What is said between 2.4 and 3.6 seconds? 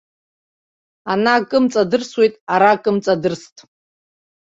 ара акы мҵадырст.